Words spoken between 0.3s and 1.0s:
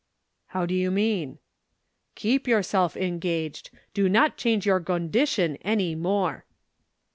"How do you